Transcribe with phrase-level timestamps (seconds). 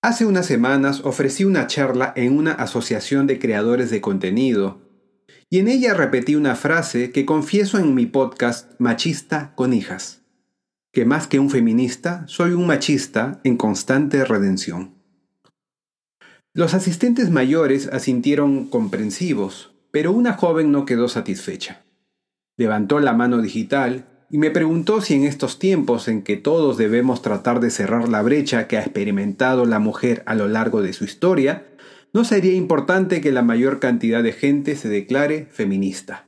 [0.00, 4.88] Hace unas semanas ofrecí una charla en una asociación de creadores de contenido
[5.50, 10.22] y en ella repetí una frase que confieso en mi podcast Machista con hijas,
[10.92, 14.94] que más que un feminista, soy un machista en constante redención.
[16.54, 21.82] Los asistentes mayores asintieron comprensivos, pero una joven no quedó satisfecha.
[22.56, 27.22] Levantó la mano digital y me preguntó si en estos tiempos en que todos debemos
[27.22, 31.04] tratar de cerrar la brecha que ha experimentado la mujer a lo largo de su
[31.04, 31.66] historia,
[32.12, 36.26] no sería importante que la mayor cantidad de gente se declare feminista.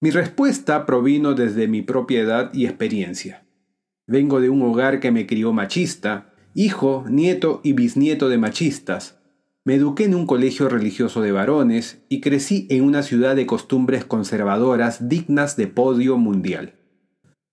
[0.00, 3.44] Mi respuesta provino desde mi propiedad y experiencia.
[4.06, 9.20] Vengo de un hogar que me crió machista, hijo, nieto y bisnieto de machistas,
[9.62, 14.06] me eduqué en un colegio religioso de varones y crecí en una ciudad de costumbres
[14.06, 16.74] conservadoras dignas de podio mundial.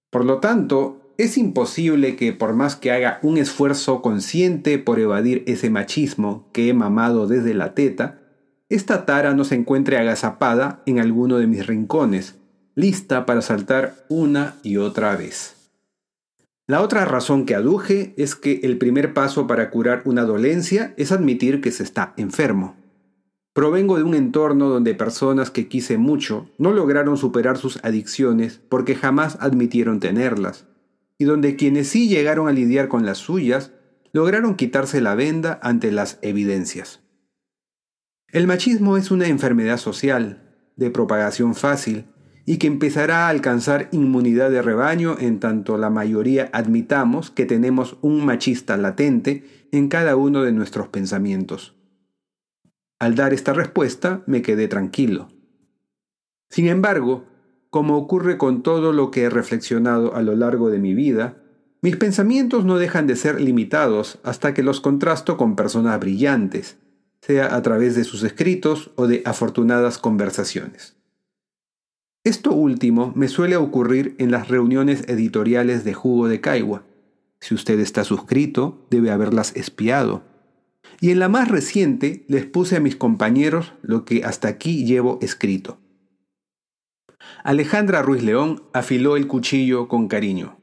[0.09, 5.43] Por lo tanto, es imposible que por más que haga un esfuerzo consciente por evadir
[5.47, 8.21] ese machismo que he mamado desde la teta,
[8.69, 12.35] esta tara no se encuentre agazapada en alguno de mis rincones,
[12.75, 15.55] lista para saltar una y otra vez.
[16.67, 21.11] La otra razón que aduje es que el primer paso para curar una dolencia es
[21.11, 22.75] admitir que se está enfermo.
[23.53, 28.95] Provengo de un entorno donde personas que quise mucho no lograron superar sus adicciones porque
[28.95, 30.65] jamás admitieron tenerlas,
[31.17, 33.71] y donde quienes sí llegaron a lidiar con las suyas
[34.13, 37.01] lograron quitarse la venda ante las evidencias.
[38.29, 40.43] El machismo es una enfermedad social,
[40.75, 42.05] de propagación fácil,
[42.45, 47.97] y que empezará a alcanzar inmunidad de rebaño en tanto la mayoría admitamos que tenemos
[48.01, 51.75] un machista latente en cada uno de nuestros pensamientos.
[52.99, 55.27] Al dar esta respuesta me quedé tranquilo.
[56.49, 57.25] Sin embargo,
[57.69, 61.37] como ocurre con todo lo que he reflexionado a lo largo de mi vida,
[61.81, 66.77] mis pensamientos no dejan de ser limitados hasta que los contrasto con personas brillantes,
[67.21, 70.95] sea a través de sus escritos o de afortunadas conversaciones.
[72.23, 76.83] Esto último me suele ocurrir en las reuniones editoriales de Jugo de Caigua.
[77.39, 80.23] Si usted está suscrito, debe haberlas espiado.
[80.99, 85.19] Y en la más reciente les puse a mis compañeros lo que hasta aquí llevo
[85.21, 85.77] escrito.
[87.43, 90.57] Alejandra Ruiz León afiló el cuchillo con cariño.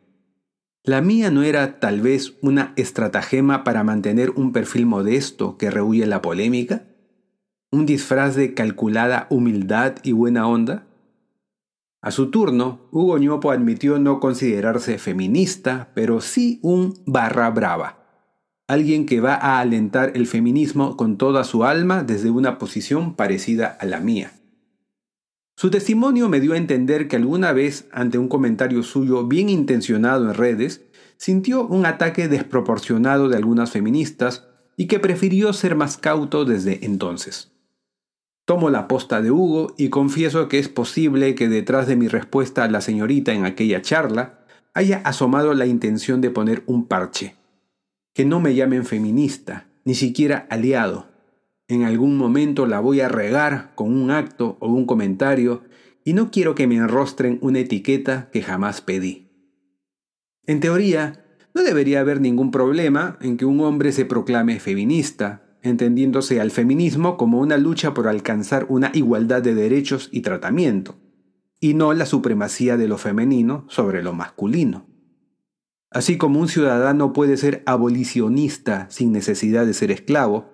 [0.83, 6.05] La mía no era tal vez una estratagema para mantener un perfil modesto que rehuye
[6.05, 6.85] la polémica,
[7.73, 10.87] un disfraz de calculada humildad y buena onda.
[12.03, 18.01] A su turno, Hugo Ñopo admitió no considerarse feminista, pero sí un barra brava.
[18.69, 23.79] Alguien que va a alentar el feminismo con toda su alma desde una posición parecida
[23.81, 24.33] a la mía.
[25.57, 30.29] Su testimonio me dio a entender que alguna vez, ante un comentario suyo bien intencionado
[30.29, 30.83] en redes,
[31.17, 37.53] sintió un ataque desproporcionado de algunas feministas y que prefirió ser más cauto desde entonces.
[38.45, 42.65] Tomo la posta de Hugo y confieso que es posible que detrás de mi respuesta
[42.65, 44.41] a la señorita en aquella charla
[44.75, 47.37] haya asomado la intención de poner un parche.
[48.13, 51.14] Que no me llamen feminista, ni siquiera aliado.
[51.67, 55.63] En algún momento la voy a regar con un acto o un comentario
[56.05, 59.31] y no quiero que me enrostren una etiqueta que jamás pedí.
[60.47, 61.25] En teoría,
[61.55, 67.17] no debería haber ningún problema en que un hombre se proclame feminista, entendiéndose al feminismo
[67.17, 70.97] como una lucha por alcanzar una igualdad de derechos y tratamiento,
[71.61, 74.87] y no la supremacía de lo femenino sobre lo masculino.
[75.91, 80.51] Así como un ciudadano puede ser abolicionista sin necesidad de ser esclavo,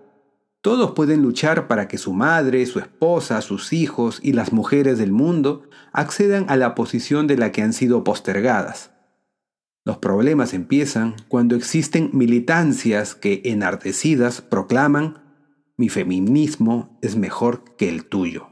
[0.62, 5.10] todos pueden luchar para que su madre, su esposa, sus hijos y las mujeres del
[5.10, 5.62] mundo
[5.92, 8.92] accedan a la posición de la que han sido postergadas.
[9.86, 15.30] Los problemas empiezan cuando existen militancias que, enardecidas, proclaman
[15.78, 18.48] mi feminismo es mejor que el tuyo.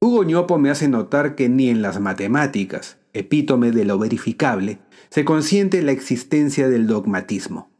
[0.00, 4.78] Hugo Ñopo me hace notar que ni en las matemáticas, epítome de lo verificable,
[5.10, 7.70] se consiente la existencia del dogmatismo.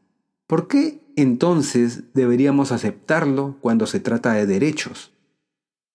[0.46, 5.12] ¿Por qué entonces deberíamos aceptarlo cuando se trata de derechos?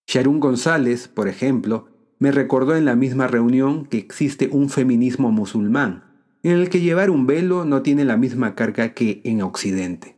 [0.06, 1.88] Sharon González, por ejemplo,
[2.18, 6.04] me recordó en la misma reunión que existe un feminismo musulmán,
[6.42, 10.16] en el que llevar un velo no tiene la misma carga que en Occidente.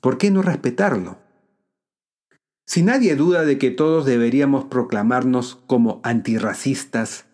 [0.00, 1.18] ¿Por qué no respetarlo?
[2.66, 7.24] Si nadie duda de que todos deberíamos proclamarnos como antirracistas,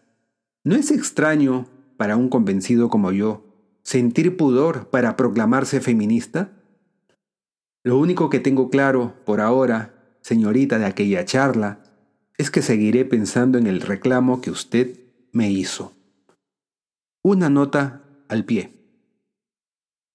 [0.63, 1.67] ¿no es extraño
[1.97, 3.45] para un convencido como yo
[3.83, 6.54] sentir pudor para proclamarse feminista?
[7.85, 11.83] Lo único que tengo claro por ahora, señorita de aquella charla,
[12.39, 14.99] es que seguiré pensando en el reclamo que usted
[15.33, 15.93] me hizo.
[17.23, 18.73] Una nota al pie.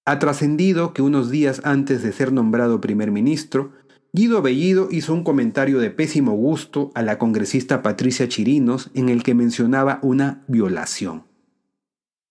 [0.04, 3.72] Ha trascendido que unos días antes de ser nombrado primer ministro,
[4.12, 9.22] Guido Bellido hizo un comentario de pésimo gusto a la congresista Patricia Chirinos en el
[9.22, 11.22] que mencionaba una violación.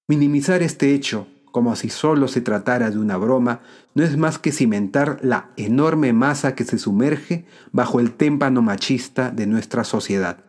[0.10, 3.62] Minimizar este hecho, como si solo se tratara de una broma,
[3.96, 9.32] no es más que cimentar la enorme masa que se sumerge bajo el témpano machista
[9.32, 10.44] de nuestra sociedad.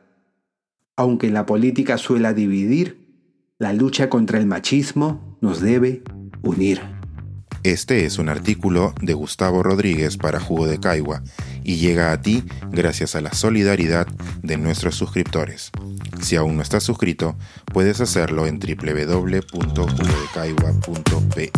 [0.97, 3.08] Aunque la política suela dividir,
[3.58, 6.02] la lucha contra el machismo nos debe
[6.43, 6.81] unir.
[7.62, 11.23] Este es un artículo de Gustavo Rodríguez para Jugo de Caigua
[11.62, 14.06] y llega a ti gracias a la solidaridad
[14.43, 15.70] de nuestros suscriptores.
[16.20, 17.37] Si aún no estás suscrito,
[17.72, 21.50] puedes hacerlo en www.judecaiwa.pe.